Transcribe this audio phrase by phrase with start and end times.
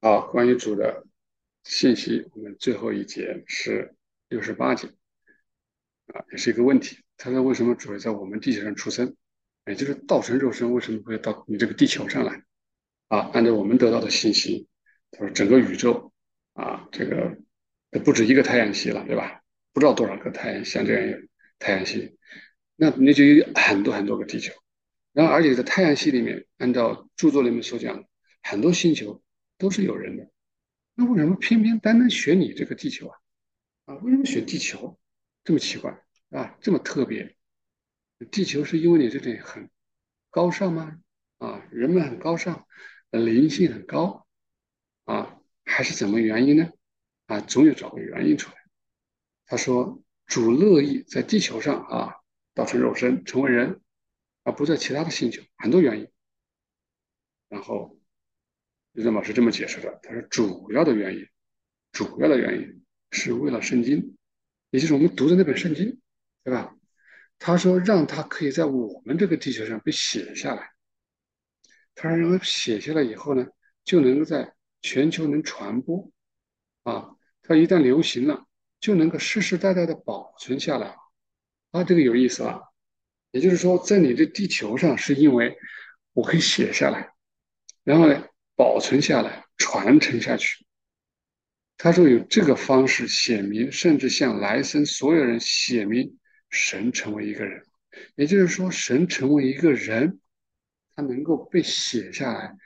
[0.00, 1.04] 啊，关于主的
[1.64, 3.94] 信息，我们最后一节是
[4.28, 4.86] 六十八节
[6.06, 6.98] 啊，也是一个问题。
[7.16, 9.16] 他说：“为什么主要在我们地球上出生？
[9.66, 12.44] 也就是道成肉身，为什么会到你这个地球上来？”
[13.08, 14.68] 啊，按照我们得到的信息，
[15.10, 16.12] 他说整个宇宙
[16.52, 17.36] 啊，这个
[18.04, 19.42] 不止一个太阳系了，对吧？
[19.72, 21.20] 不知道多少个太阳像这样
[21.58, 22.16] 太阳系，
[22.76, 24.52] 那那就有很多很多个地球。
[25.12, 28.04] 然后，而且在太阳系里面，按照著作里面所讲，
[28.42, 29.20] 很多星球。
[29.58, 30.30] 都是有人的，
[30.94, 33.18] 那为什么偏偏单单选你这个地球啊？
[33.86, 34.98] 啊，为什么选地球？
[35.42, 36.00] 这么奇怪
[36.30, 37.36] 啊，这么特别？
[38.30, 39.68] 地球是因为你这里很
[40.30, 40.98] 高尚吗？
[41.38, 42.66] 啊，人们很高尚，
[43.10, 44.26] 灵性很高
[45.04, 46.70] 啊，还是怎么原因呢？
[47.26, 48.56] 啊，总有找个原因出来。
[49.46, 52.14] 他说，主乐意在地球上啊，
[52.54, 53.80] 造成肉身成为人，
[54.44, 56.08] 而不在其他的星球，很多原因。
[57.48, 57.97] 然后。
[59.02, 61.26] 任老师这么解释的，他说主要的原因，
[61.92, 64.16] 主要的原因是为了圣经，
[64.70, 66.00] 也就是我们读的那本圣经，
[66.42, 66.74] 对吧？
[67.38, 70.72] 他说让他可以在我们这个地球上被写下来，
[71.94, 73.46] 他认为写下来以后呢，
[73.84, 76.10] 就能够在全球能传播，
[76.82, 77.10] 啊，
[77.42, 78.46] 他一旦流行了，
[78.80, 80.96] 就能够世世代代的保存下来，
[81.70, 82.60] 啊，这个有意思啊，
[83.30, 85.56] 也就是说，在你的地球上，是因为
[86.12, 87.12] 我可以写下来，
[87.84, 88.26] 然后呢？
[88.58, 90.66] 保存下来，传承下去。
[91.76, 96.18] 他说有这个方式写明，甚至向来生所有人写明，
[96.50, 97.64] 神成为一个人，
[98.16, 100.18] 也就是说，神成为一个人，
[100.96, 102.56] 他能够被写下来，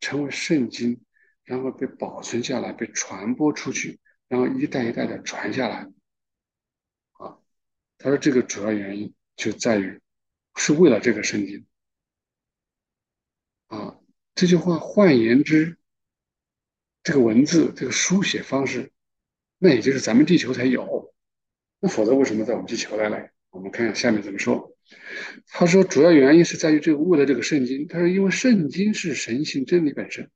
[0.00, 1.00] 成为圣经，
[1.44, 5.88] 然后被保存下来，被传播出去，然后一代一代的传下来。
[7.12, 7.38] 啊，
[7.96, 9.98] 他说这个主要原因就在于，
[10.56, 11.66] 是为了这个圣经。
[13.68, 13.96] 啊。
[14.38, 15.76] 这句话换言之，
[17.02, 18.92] 这个文字这个书写方式，
[19.58, 21.12] 那也就是咱们地球才有，
[21.80, 23.32] 那否则为什么在我们地球来来？
[23.50, 24.76] 我们看看下面怎么说。
[25.48, 27.88] 他说，主要原因是在于这个为了这个圣经。
[27.88, 30.30] 他说，因为圣经是神性真理本身，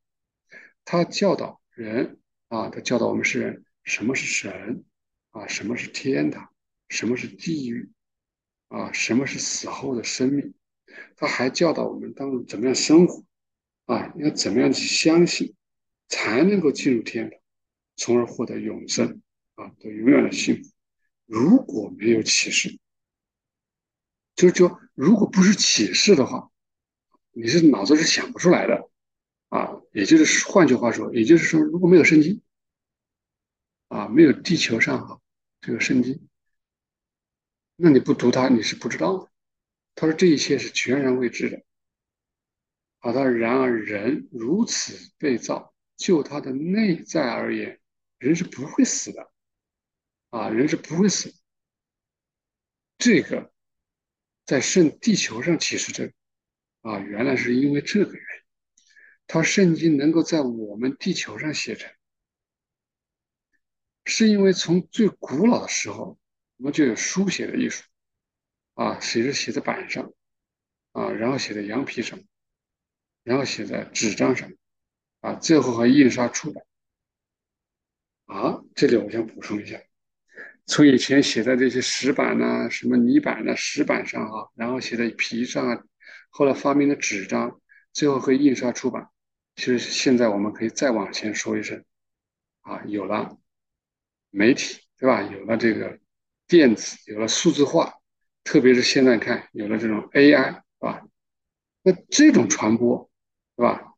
[0.83, 2.19] 他教导人
[2.49, 4.83] 啊，他教导我们是人什么是神
[5.29, 6.49] 啊，什么是天堂，
[6.89, 7.89] 什么是地狱
[8.67, 10.53] 啊，什么是死后的生命。
[11.15, 13.23] 他还教导我们当怎么样生活。
[13.85, 15.55] 啊，要怎么样去相信，
[16.07, 17.39] 才能够进入天堂，
[17.95, 19.21] 从而获得永生
[19.55, 20.69] 啊，得永远的幸福。
[21.25, 22.79] 如果没有启示，
[24.35, 26.51] 就是说，如果不是启示的话，
[27.31, 28.89] 你是脑子是想不出来的
[29.49, 29.81] 啊。
[29.91, 32.41] 也就是换句话说，也就是说，如果没有圣经
[33.89, 35.21] 啊，没有地球上哈
[35.61, 36.27] 这个圣经，
[37.75, 39.29] 那你不读它，你是不知道的。
[39.95, 41.63] 他说这一切是全然未知的。
[43.03, 47.81] 好的，然而人如此被造，就他的内在而言，
[48.17, 49.29] 人是不会死的，
[50.29, 51.33] 啊，人是不会死。
[52.97, 53.51] 这个
[54.45, 56.13] 在圣地球上启示这，
[56.79, 58.43] 啊，原来是因为这个原因，
[59.27, 61.91] 他圣经能够在我们地球上写成，
[64.05, 66.17] 是因为从最古老的时候，
[66.55, 67.83] 我们就有书写的艺术，
[68.75, 70.13] 啊，写着写在板上，
[70.93, 72.17] 啊，然后写在羊皮上。
[73.23, 74.51] 然后写在纸张上，
[75.21, 76.63] 啊，最后还印刷出版。
[78.25, 79.79] 啊，这里我想补充一下，
[80.65, 85.83] 从以前写在这些石板呐、什么泥板呐、石板上啊，然后写在皮上啊，
[86.29, 87.59] 后来发明的纸张，
[87.91, 89.09] 最后会印刷出版。
[89.55, 91.83] 其实现在我们可以再往前说一声，
[92.61, 93.37] 啊，有了
[94.31, 95.21] 媒体，对吧？
[95.21, 95.99] 有了这个
[96.47, 97.93] 电子，有了数字化，
[98.43, 101.05] 特别是现在看，有了这种 AI，是吧？
[101.83, 103.11] 那这种传播。
[103.55, 103.93] 是吧？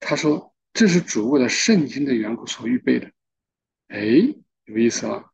[0.00, 3.10] 他说这是主为了圣经的缘故所预备的。
[3.88, 4.00] 哎，
[4.64, 5.32] 有意思了。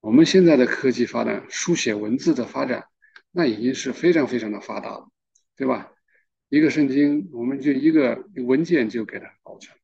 [0.00, 2.86] 我们现在的科技发展，书写文字的发展，
[3.30, 5.10] 那已经是非常非常的发达了，
[5.56, 5.92] 对吧？
[6.48, 9.76] 一个圣经，我们就一个文件就给它保存，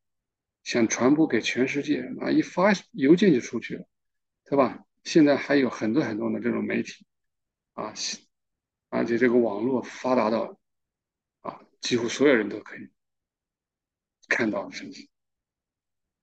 [0.65, 3.87] 想传播给全世界，啊，一发邮件就出去了，
[4.45, 4.85] 对吧？
[5.05, 7.05] 现在还有很多很多的这种媒体，
[7.75, 7.93] 啊，
[8.89, 10.59] 而且这个网络发达到，
[11.43, 12.89] 啊，几乎所有人都可以。
[14.29, 15.09] 看到圣经，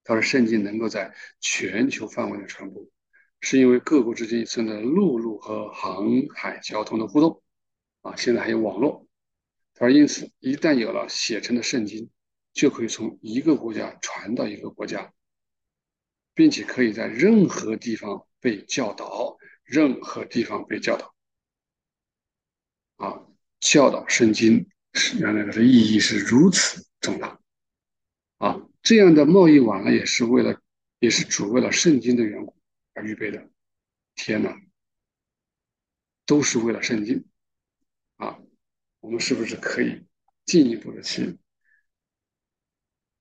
[0.04, 2.86] 他说圣经能够在全球范围内传播，
[3.40, 7.42] 是因为各国之间存在陆路和航海交通的互动，
[8.02, 9.08] 啊，现在还有网络。
[9.74, 12.10] 他说，因此一旦有了写成的圣经，
[12.54, 15.14] 就可以从一个国家传到一个国家，
[16.36, 21.16] 并且可以在任何地方被教导，任何地方被教导。
[22.98, 23.26] 啊，
[23.60, 27.40] 教导圣经是原来的意义是如此重大。
[28.38, 30.62] 啊，这样的贸易往来也是为了，
[31.00, 32.56] 也是主为了圣经的缘故
[32.94, 33.50] 而预备的。
[34.16, 34.62] 天哪，
[36.26, 37.26] 都是为了圣经
[38.18, 38.40] 啊！
[39.00, 40.06] 我们是不是可以
[40.46, 41.38] 进一步的去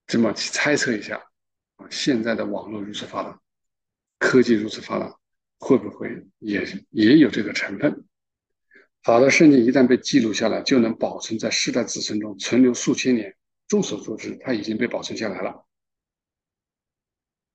[0.06, 1.16] 这么去猜测一下
[1.76, 1.88] 啊？
[1.90, 3.40] 现在的网络如此发达，
[4.18, 5.16] 科技如此发达，
[5.58, 8.04] 会不会也也有这个成分？
[9.02, 13.34] 好的圣经一旦被记录下来，就能保存在世代子孙中，存留数千年。
[13.72, 15.66] 众所周知，它已经被保存下来了。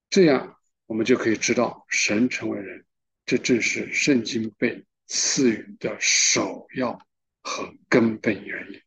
[0.09, 2.87] 这样，我们就可以知道，神成为人，
[3.23, 6.97] 这正是圣经被赐予的首要
[7.43, 8.81] 和根本原因。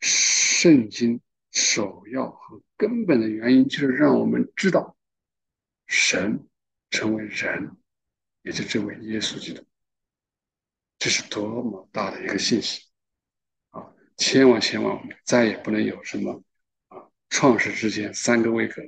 [0.00, 1.20] 圣经
[1.52, 4.96] 首要和根本的原因，就是让我们知道，
[5.86, 6.48] 神
[6.90, 7.76] 成为人，
[8.42, 9.64] 也就这位耶稣基督。
[10.98, 12.89] 这是多么大的一个信息！
[14.20, 16.42] 千万千万，再也不能有什么
[16.88, 18.82] 啊，创世之前三个位格，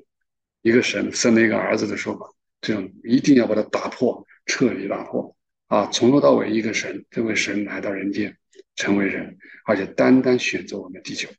[0.60, 2.26] 一个神生了一个儿子的说法，
[2.60, 5.34] 这种一定要把它打破，彻底打破
[5.68, 5.88] 啊！
[5.90, 8.36] 从头到尾一个神，这位神来到人间，
[8.76, 11.30] 成为人，而且单单选择我们地球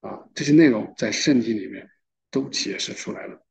[0.00, 0.26] 啊！
[0.32, 1.90] 这些内容在圣经里面
[2.30, 3.44] 都解释出来了。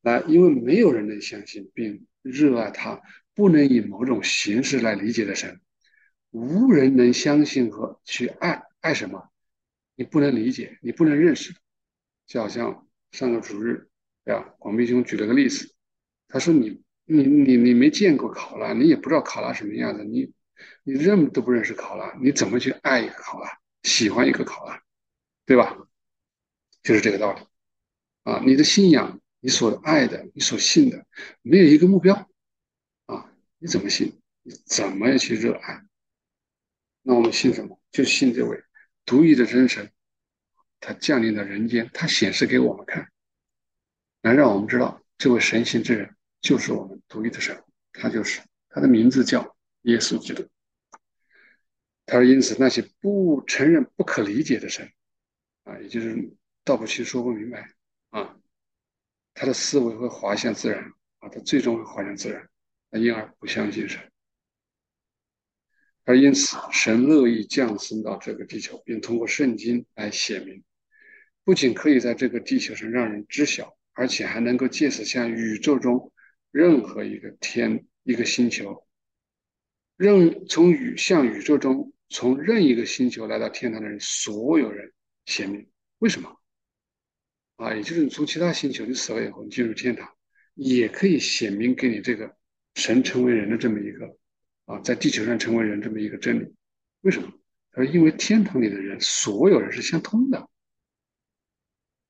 [0.00, 3.00] 来，因为没有人能相信并热爱他。
[3.36, 5.60] 不能以某种形式来理解的神，
[6.34, 9.30] 无人能相信和去爱爱什么？
[9.94, 11.54] 你不能理解，你不能认识。
[12.26, 13.88] 就好像上个主日，
[14.24, 14.42] 对吧？
[14.58, 15.72] 广斌兄举了个例子，
[16.26, 20.32] 他说你你你你没见过考拉，你也不知道考拉什么样子，你
[20.82, 23.48] 你认都不认识考拉，你怎么去爱一个考拉，
[23.84, 24.82] 喜欢一个考拉，
[25.46, 25.78] 对吧？
[26.82, 27.40] 就是这个道理
[28.24, 28.42] 啊！
[28.44, 31.06] 你的信仰，你所爱的，你所信的，
[31.42, 32.28] 没有一个目标。
[33.06, 34.20] 啊你怎么信？
[34.42, 35.84] 你怎么去热爱？
[37.06, 37.78] 那我们信什么？
[37.92, 38.64] 就信这位
[39.04, 39.92] 独一的真神，
[40.80, 43.10] 他降临到人间，他显示给我们看，
[44.22, 47.62] 来让我们知道这位神性之人就是我们独一的神，
[47.92, 48.40] 他就是
[48.70, 50.48] 他的名字叫耶稣基督。
[52.06, 54.90] 他说：“因此那些不承认、不可理解的神，
[55.64, 56.34] 啊，也就是
[56.64, 57.68] 道不清、说不明白
[58.08, 58.36] 啊，
[59.34, 60.82] 他的思维会滑向自然
[61.18, 62.48] 啊，他最终会滑向自然。”
[62.92, 64.00] 因而不相信神，
[66.04, 70.62] 而因此神乐意降生到这个地球，并通过圣经来显明，
[71.44, 76.12] 不仅可以在这个地球上让人知晓，而且还能够借此向宇宙中
[76.50, 78.86] 任何一个天、一个星球，
[79.96, 84.92] 任从宇向宇宙中从任一个星球来到天堂的人，所有人
[85.26, 85.66] 显明。
[85.98, 86.38] 为什么？
[87.56, 90.08] 啊，也就是你从其他星球你死了以后，你进入天堂，
[90.54, 92.36] 也可以显明给你这个。
[92.74, 94.18] 神成为人的这么一个
[94.66, 96.54] 啊，在地球上成为人这么一个真理，
[97.02, 97.30] 为什么？
[97.70, 100.48] 他说：“因为天堂里的人，所有人是相通的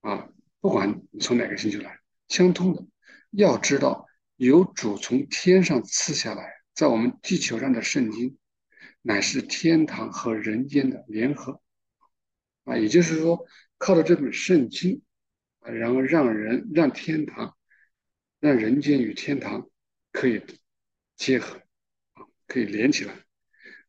[0.03, 0.29] 啊，
[0.61, 1.99] 不管你从哪个星球来，
[2.29, 2.87] 相通的。
[3.31, 4.07] 要知道，
[4.37, 8.37] 有主从天上赐下来，在我们地球上的圣经，
[9.03, 11.61] 乃是天堂和人间的联合
[12.65, 13.47] 啊，也就是说，
[13.79, 15.03] 靠着这本圣经
[15.61, 17.57] 啊，然后让人让天堂，
[18.39, 19.69] 让人间与天堂。”
[20.13, 20.41] 可以
[21.17, 21.61] 结合，
[22.55, 23.13] 可以连起来。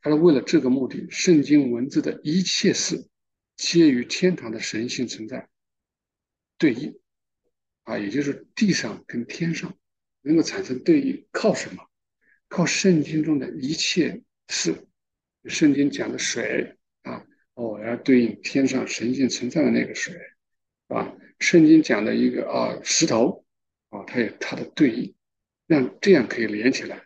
[0.01, 3.07] 他说，为了这个目的，圣经文字的一切事
[3.55, 5.47] 皆与天堂的神性存在
[6.57, 6.99] 对应
[7.83, 9.77] 啊，也就是地上跟天上
[10.21, 11.83] 能够产生对应，靠什么？
[12.47, 14.87] 靠圣经中的一切事。
[15.45, 17.23] 圣经讲的水啊，
[17.53, 20.19] 哦，要对应天上神性存在的那个水
[20.87, 21.13] 啊。
[21.37, 23.45] 圣经讲的一个啊石头
[23.89, 25.13] 啊，它有它的对应。
[25.67, 27.04] 让这样可以连起来。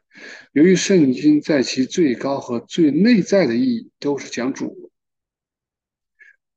[0.52, 4.92] 由于圣经在其最高和最内在的意义都是讲主，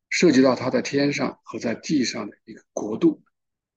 [0.09, 3.23] 涉及到他在天上和在地上的一个国度，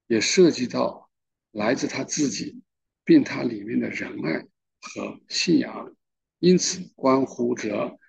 [0.08, 1.10] 也涉及到
[1.52, 2.62] 来自他自己，
[3.04, 4.48] 并他里面的仁爱
[4.80, 5.96] 和信仰，
[6.40, 8.00] 因此关乎着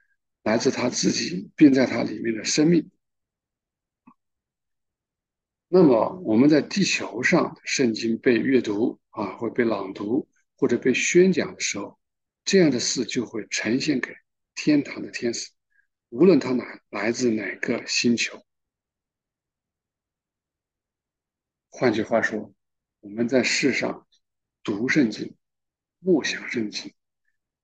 [0.44, 2.88] 来自他自己，并在他里面的生命。
[5.68, 8.98] 那么我们在地球上，圣经被阅读。
[9.16, 11.98] 啊，会被朗读或者被宣讲的时候，
[12.44, 14.14] 这样的事就会呈现给
[14.54, 15.50] 天堂的天使，
[16.08, 18.42] 无论他哪来自哪个星球。
[21.68, 22.54] 换句话说，
[23.00, 24.06] 我们在世上
[24.62, 25.36] 读圣经、
[25.98, 26.94] 默想圣经、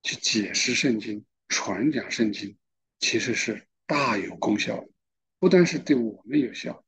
[0.03, 2.55] 去解释圣经、传讲圣经，
[2.99, 4.87] 其实是大有功效的。
[5.39, 6.85] 不单是对我们有效，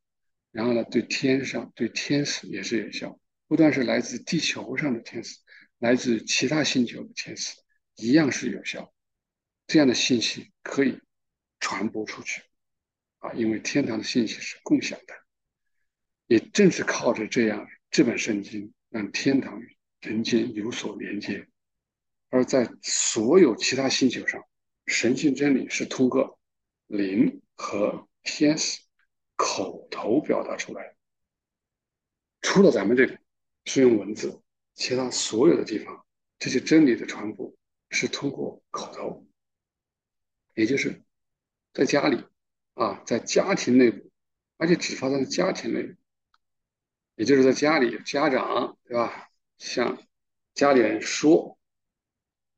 [0.52, 3.20] 然后呢，对天上、对天使也是有效。
[3.48, 5.40] 不但是来自地球上的天使，
[5.86, 7.56] 来自其他星球的天使，
[7.98, 8.92] 一样是有效。
[9.68, 11.00] 这样的信息可以
[11.60, 12.42] 传播出去，
[13.20, 15.13] 啊，因为天堂的信息是共享的。
[16.25, 21.48] 也正是靠着这样这本圣经，让天堂与人间有所连接。
[22.30, 24.44] 而在所有其他星球上，
[24.88, 26.39] 神性真理是通过
[26.88, 28.82] 灵和天使
[29.36, 30.96] 口头表达出来的。
[32.42, 33.15] 除了咱们这里
[33.65, 34.42] 是用文字，
[34.75, 36.05] 其他所有的地方，
[36.38, 37.51] 这些真理的传播
[37.89, 39.25] 是通过口头，
[40.53, 41.01] 也就是
[41.74, 42.24] 在家里
[42.74, 44.12] 啊，在家庭内部，
[44.58, 45.96] 而且只发生在家庭内部，
[47.15, 49.29] 也就是在家里，家长对吧？
[49.58, 49.98] 向
[50.53, 51.58] 家里人说。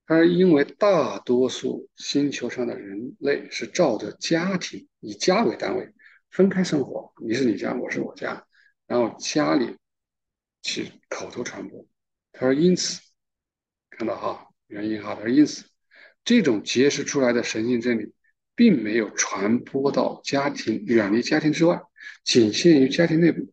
[0.10, 5.94] 而因为大多数星球上的人类是照着家庭以家为单位
[6.30, 8.48] 分开生活，你是你家，我是我家，
[8.86, 9.78] 然后家里
[10.62, 11.86] 去口头传播。
[12.40, 13.02] 他说：“因此，
[13.90, 15.66] 看到哈原因哈，他说因此，
[16.24, 18.14] 这种揭示出来的神性真理，
[18.56, 21.82] 并没有传播到家庭远离家庭之外，
[22.24, 23.52] 仅限于家庭内部。”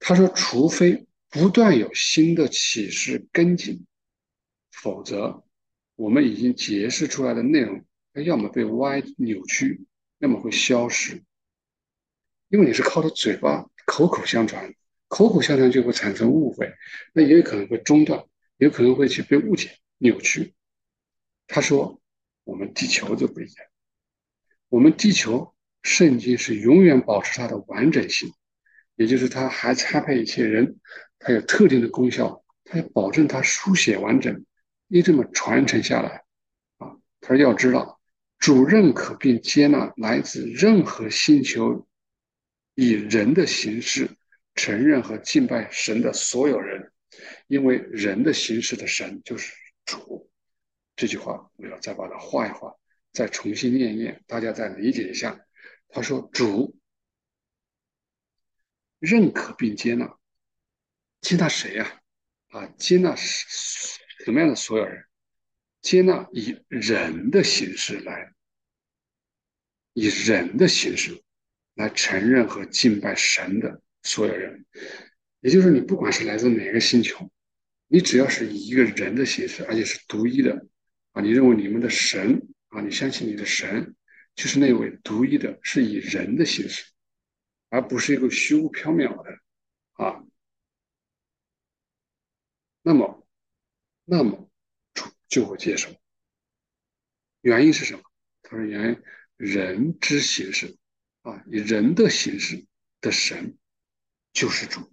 [0.00, 3.86] 他说：“除非不断有新的启示跟进，
[4.72, 5.42] 否则。”
[5.96, 9.86] 我们已经揭示出来的内容，它要么被歪扭曲，
[10.18, 11.22] 要么会消失。
[12.48, 14.74] 因为你是靠着嘴巴口口相传，
[15.14, 16.74] 口口相传就会产生误会，
[17.12, 18.24] 那也有可能会中断，
[18.56, 20.54] 有可能会去被误解、扭曲。
[21.46, 22.00] 他说
[22.42, 23.66] ：“我们地球就不一样，
[24.68, 25.54] 我们地球
[25.84, 28.32] 圣经是永远保持它的完整性，
[28.96, 30.80] 也就是它还参配一些人，
[31.20, 34.44] 它有特定的功效，它要保证它书写完整。”
[34.88, 36.24] 一这么传承下来，
[36.78, 38.00] 啊，他说要知道，
[38.40, 41.86] 主认可并接纳来自任何星球
[42.74, 44.10] 以人的形式
[44.54, 46.92] 承认和敬拜神的所有人，
[47.46, 49.52] 因为人的形式的神就是
[49.84, 50.30] 主。
[50.96, 52.74] 这句话我要再把它画一画，
[53.12, 55.40] 再重新念一念，大家再理解一下。
[55.88, 56.76] 他说主
[58.98, 60.16] 认可并接纳，
[61.20, 62.00] 接纳谁呀？
[62.48, 63.14] 啊，接纳。
[63.16, 65.04] 什么样的所有人
[65.82, 68.32] 接纳以人的形式来，
[69.92, 71.22] 以人的形式
[71.74, 74.64] 来承认和敬拜神的所有人，
[75.40, 77.28] 也就是你不管是来自哪个星球，
[77.88, 80.68] 你只要是以一个人的形式，而且是独一的
[81.10, 83.96] 啊，你认为你们的神啊，你相信你的神
[84.36, 86.84] 就是那位独一的，是以人的形式，
[87.68, 89.38] 而不是一个虚无缥缈的
[89.94, 90.22] 啊，
[92.82, 93.20] 那么。
[94.06, 94.50] 那么
[94.92, 95.88] 主就会接受，
[97.40, 98.02] 原因是什么？
[98.42, 99.02] 他说：“原因
[99.38, 100.76] 人之形式
[101.22, 102.66] 啊，以人的形式
[103.00, 103.56] 的神
[104.34, 104.92] 就是主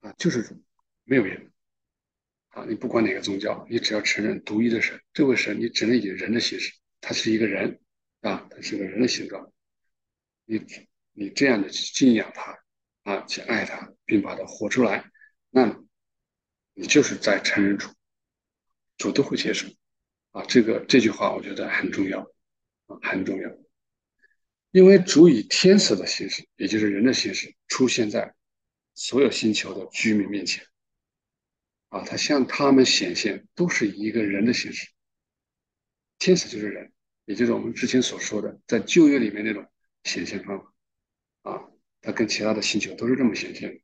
[0.00, 0.62] 啊，就是主，
[1.04, 1.46] 没有别的
[2.50, 2.66] 啊。
[2.68, 7.80] 你不管哪个宗教，你只要承认独一的神，这位神你只能以人的形式，他是一个人
[8.20, 9.50] 啊，他是个人的形状。
[10.44, 10.62] 你
[11.12, 12.58] 你这样的去敬仰他
[13.04, 15.10] 啊，去爱他，并把他活出来，
[15.48, 15.82] 那。”
[16.72, 17.90] 你就是在承认主，
[18.96, 19.68] 主都会接受
[20.30, 20.42] 啊。
[20.46, 22.20] 这个这句话我觉得很重要
[22.86, 23.50] 啊，很重要。
[24.72, 28.34] 因为主以天使的形式，也就是人的形式，出现在
[28.94, 30.64] 所有星球的居民面前
[31.88, 34.88] 啊，他向他们显现，都是以一个人的形式。
[36.18, 36.92] 天使就是人，
[37.24, 39.66] 也就是我们之前所说的在旧约里面那种
[40.04, 40.74] 显现方法
[41.50, 43.80] 啊，他跟其他的星球都是这么显现的。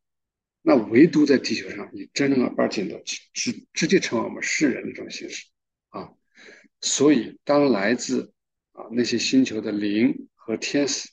[0.62, 3.02] 那唯独在地球上，以真正而简的
[3.32, 5.46] 直直接成为我们世人的这种形式
[5.88, 6.10] 啊，
[6.80, 8.32] 所以当来自
[8.72, 11.08] 啊那些星球的灵和天使，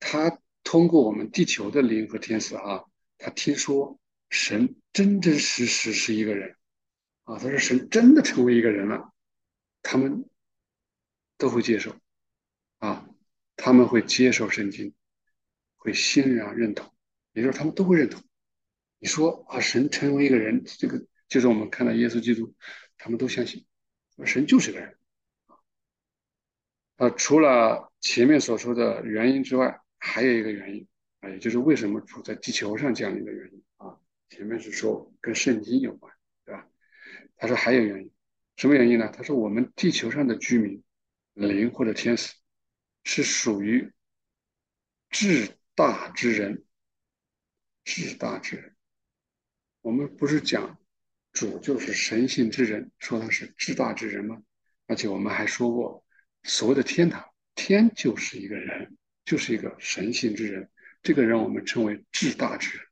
[0.00, 2.82] 他通过我们地球的灵和天使啊，
[3.18, 6.56] 他听说神真真实实是一个人
[7.24, 9.12] 啊，他说神真的成为一个人了，
[9.82, 10.24] 他们
[11.36, 11.94] 都会接受
[12.78, 13.06] 啊，
[13.54, 14.94] 他们会接受圣经，
[15.76, 16.90] 会欣然认同，
[17.34, 18.22] 也就是他们都会认同。
[18.98, 22.54] 你说啊，神成为一个人，这个就是我们看到耶稣基督，
[22.96, 23.66] 他们都相信，
[24.24, 24.96] 神就是个人
[27.02, 27.10] 啊。
[27.16, 30.86] 除了前面所说的原因之外，还有一个原因
[31.20, 33.98] 啊，也就是为什么主在地球上降临的原因啊。
[34.28, 36.12] 前面是说跟圣经有关，
[36.44, 36.66] 对吧？
[37.36, 38.10] 他说还有原因，
[38.56, 39.08] 什么原因呢？
[39.14, 40.82] 他说我们地球上的居民，
[41.34, 42.34] 灵或者天使，
[43.04, 43.92] 是属于
[45.10, 46.64] 至大之人，
[47.84, 48.74] 至大之人。
[49.80, 50.78] 我们不是讲
[51.32, 54.42] 主就是神性之人，说他是至大之人吗？
[54.86, 56.01] 而且我们还说过，
[56.42, 60.68] 所谓的天堂，天就是一个人，就是一个神性之人。
[61.02, 62.86] 这个人我们称为至大之人。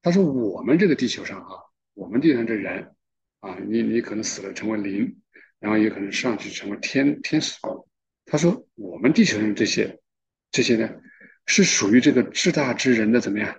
[0.00, 1.56] 他说我们这个地球上啊，
[1.94, 2.94] 我们地上这人
[3.40, 5.20] 啊，你你可能死了成为灵，
[5.58, 7.58] 然后也可能上去成为天天使。
[8.24, 10.00] 他说我们地球上这些
[10.50, 10.88] 这些呢，
[11.46, 13.58] 是属于这个至大之人的怎么样？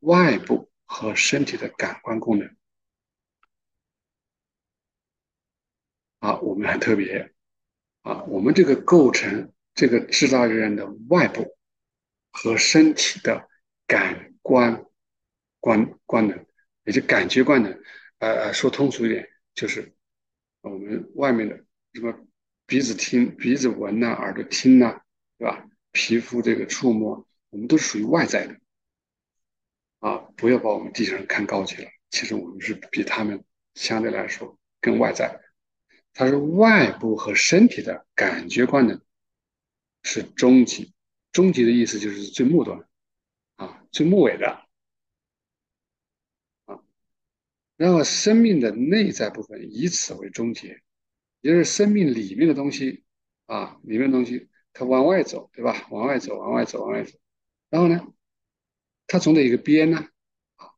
[0.00, 2.56] 外部和身体的感官功能。
[6.20, 7.31] 啊，我们很特别
[8.02, 11.56] 啊，我们这个构成这个制造人的外部
[12.30, 13.48] 和身体的
[13.86, 14.84] 感官
[15.60, 16.46] 官官能，
[16.84, 17.80] 也就感觉官能。
[18.18, 19.92] 呃呃，说通俗一点，就是
[20.60, 22.14] 我们外面的什么
[22.66, 25.00] 鼻子听、鼻子闻呐，耳朵听呐，
[25.38, 25.68] 对吧？
[25.90, 28.56] 皮肤这个触摸，我们都是属于外在的。
[29.98, 33.44] 啊，不要把我们地球人看高级了，其实我们是比他们
[33.74, 35.41] 相对来说更外在。
[36.14, 39.00] 它是外部和身体的感觉观能
[40.02, 40.92] 是终极，
[41.32, 42.86] 终极的意思就是最末端，
[43.56, 44.48] 啊，最末尾的。
[46.66, 46.82] 啊
[47.76, 50.80] 然后生命的内在部分以此为终结，
[51.40, 53.02] 也就是生命里面的东西
[53.46, 55.88] 啊，里面的东西它往外走，对吧？
[55.90, 57.18] 往外走，往外走，往外走。
[57.70, 58.06] 然后呢，
[59.08, 60.08] 它总得有一个边呢，
[60.56, 60.70] 啊，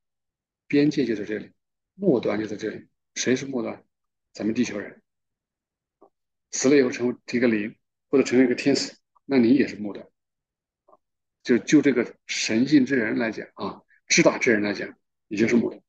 [0.66, 1.52] 边界就在这里，
[1.94, 2.88] 末端就在这里。
[3.16, 3.84] 谁是末端？
[4.32, 5.02] 咱们地球人。
[6.54, 7.74] 死了以后成为一个灵，
[8.08, 10.08] 或者成为一个天使，那你也是木的。
[11.42, 14.96] 就就这个神性之人来讲啊，至大之人来讲，
[15.26, 15.82] 你就是木的。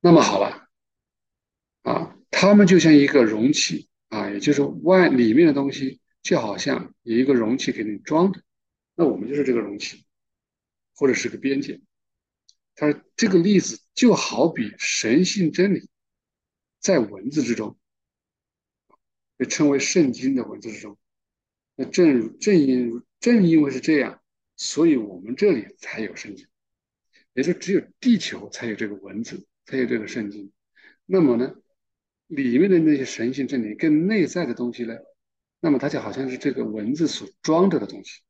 [0.00, 0.68] 那么好了，
[1.82, 8.40] 啊，他们就像一个容器啊，也就是外里面的东西，就好像有一个容器给你装的，
[8.94, 10.06] 那我们就是这个容器，
[10.94, 11.80] 或者是个边界。
[12.76, 15.90] 他说这个例子就好比神性真理
[16.78, 17.76] 在文字之中，
[19.42, 20.96] 被称为圣经的文字之中。
[21.74, 24.22] 那正正因正因为是这样，
[24.56, 26.46] 所以我们这里才有圣经，
[27.32, 29.46] 也就只有地球才有这个文字。
[29.64, 30.50] 才有这个圣经，
[31.06, 31.54] 那么呢，
[32.26, 34.96] 里面的那些神性真理更内在的东西呢，
[35.60, 38.22] 那么它就好像是这个文字所装着的东西。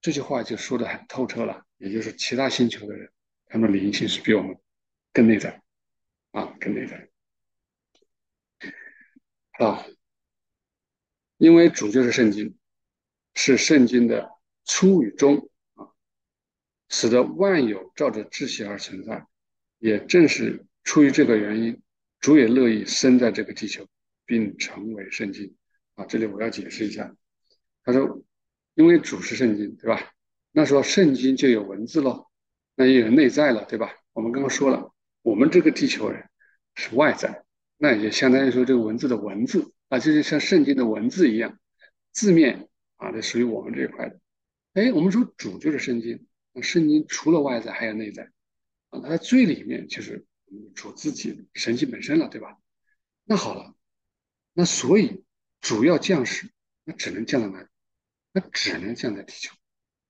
[0.00, 3.10] 这句话就说的很透彻了，也就是其他星球的人，
[3.46, 4.56] 他们灵性是比我们
[5.12, 5.60] 更内在，
[6.30, 7.08] 啊，更内在。
[9.58, 9.84] 啊，
[11.42, 12.54] 因为主就是圣经，
[13.34, 14.30] 是圣经的
[14.64, 15.90] 初与终啊，
[16.88, 19.26] 使得万有照着秩序而存在。
[19.80, 21.82] 也正是出于这个原因，
[22.20, 23.84] 主也乐意生在这个地球，
[24.24, 25.56] 并成为圣经。
[25.94, 27.12] 啊，这里我要解释一下。
[27.82, 28.22] 他说，
[28.74, 30.12] 因为主是圣经，对吧？
[30.52, 32.28] 那时候圣经就有文字喽，
[32.76, 33.90] 那也有内在了，对吧？
[34.12, 36.24] 我们刚刚说了，我们这个地球人
[36.76, 37.42] 是外在，
[37.78, 41.58] 那也相当于说这个文字的文字啊，就是像圣经的文字一样，
[42.12, 44.18] 字面啊，这属于我们这一块的。
[44.72, 48.30] 哎，我们说主就是圣经，那圣经除了外在还有内在。
[48.88, 50.24] 啊，它最里面就是
[50.74, 52.56] 主自己神性本身了，对吧？
[53.24, 53.74] 那好了，
[54.54, 55.24] 那所以
[55.60, 56.48] 主要降世，
[56.84, 57.68] 那只能降在哪里？
[58.32, 59.54] 那只能降在地球，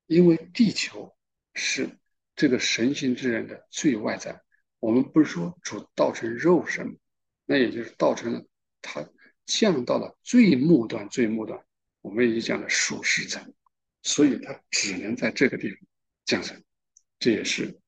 [0.07, 1.13] 因为地球
[1.55, 1.99] 是
[2.37, 4.43] 这个神性之人的最外在。
[4.79, 7.01] 我们不是说主道成肉身，
[7.47, 8.47] 那也就是道成了
[8.81, 9.09] 他
[9.47, 11.63] 降到了最末端，最末端，
[12.01, 13.55] 我们已经讲了属世层，
[14.03, 15.79] 所以它只能在这个地方
[16.25, 16.63] 降生，
[17.19, 17.79] 这也是。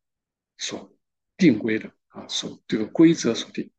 [0.57, 0.97] 所
[1.37, 3.73] 定规的啊，所这个规则所定。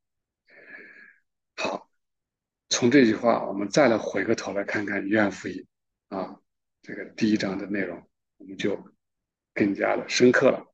[1.56, 1.90] 好，
[2.68, 5.66] 从这句话，我们再来回过头来看看约翰福音
[6.10, 6.38] 啊，
[6.82, 8.78] 这个第一章的内容，我们就
[9.54, 10.66] 更加的深刻了。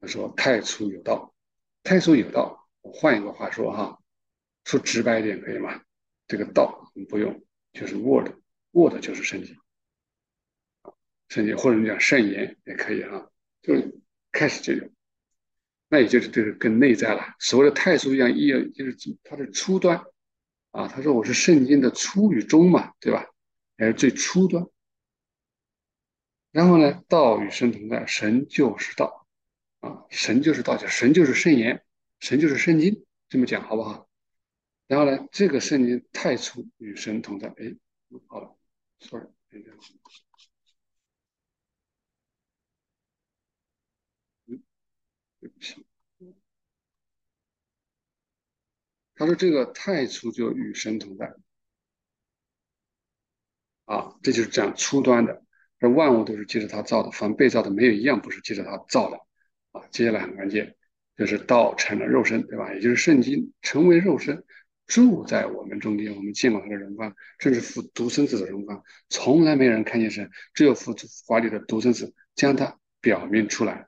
[0.00, 1.32] 他说：“太初有道，
[1.84, 4.00] 太初有道。”我换一个话说哈，
[4.64, 5.80] 说直白一点可以吗？
[6.28, 9.56] 这个道不用，就是 word，word 就是圣经，
[11.28, 13.28] 圣经或者你讲圣言也可以啊，
[13.62, 14.88] 就是开始就有。
[15.88, 17.34] 那也就是这个更内在了。
[17.38, 20.04] 所谓的太初一样一，就是它的初端
[20.70, 20.86] 啊。
[20.86, 23.26] 他说我是圣经的初与终嘛，对吧？
[23.78, 24.66] 还是最初端。
[26.50, 29.26] 然后呢，道与神同在，神就是道
[29.80, 31.82] 啊，神就是道，就神就是圣言，
[32.20, 34.07] 神就是圣经，这么讲好不好？
[34.88, 37.76] 然后呢，这个圣经太初与神同在，哎，
[38.26, 38.56] 好了
[38.98, 39.60] ，sorry，对
[45.48, 45.86] 不起，
[49.14, 51.34] 他说这个太初就与神同在
[53.84, 55.44] 啊，这就是这样初端的。
[55.78, 59.18] 这万物都是借着他造的，凡被造的没有一样不是借着他造的
[59.72, 59.86] 啊。
[59.92, 60.76] 接下来很关键，
[61.16, 62.72] 就是道成了肉身，对吧？
[62.74, 64.44] 也就是圣经成为肉身，
[64.88, 70.96] 住在我们中间，我们见过他的荣光，这是父独生子的荣光，从来没有人看见神，只有父
[71.28, 73.86] 怀里的独生子将他表明出来。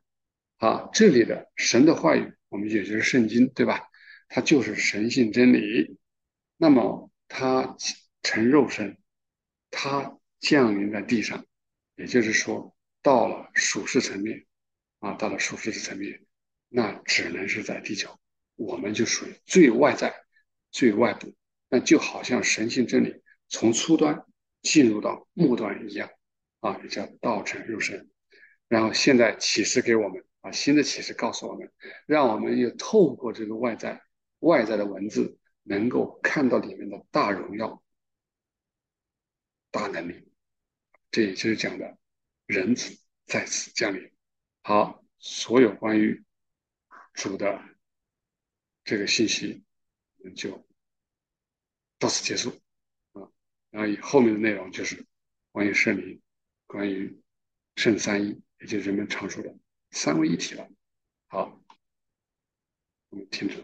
[0.58, 3.80] 啊，这里的神的话语，我们也就是圣经，对吧？
[4.28, 5.98] 它就是神性真理。
[6.58, 7.76] 那么它
[8.22, 8.98] 成肉身，
[9.70, 11.46] 它降临在地上，
[11.96, 14.44] 也就是说，到了属世层面，
[14.98, 16.20] 啊，到了属世的层面，
[16.68, 18.20] 那只能是在地球，
[18.56, 20.14] 我们就属于最外在、
[20.70, 21.34] 最外部，
[21.68, 24.24] 那就好像神性真理从初端
[24.62, 26.10] 进入到末端一样，
[26.60, 28.10] 啊，也叫道成肉身。
[28.68, 31.72] 然后现在启示给我们，啊，新的启示告诉我们，
[32.06, 34.00] 让我们又透过这个外在、
[34.38, 37.82] 外在的文字，能够看到里面的大荣耀、
[39.70, 40.28] 大能力。
[41.10, 41.98] 这也就是讲的，
[42.46, 44.12] 人子在此降临。
[44.62, 46.22] 好，所有关于
[47.14, 47.60] 主的
[48.84, 49.64] 这个信息，
[50.36, 50.66] 就
[51.98, 52.50] 到此结束
[53.12, 53.30] 啊。
[53.70, 55.06] 然后以后面的内容就是
[55.52, 56.20] 关于圣灵，
[56.66, 57.20] 关于
[57.76, 59.54] 圣三一，也就是人们常说的
[59.90, 60.68] 三位一体了。
[61.28, 61.60] 好，
[63.08, 63.56] 我们停止。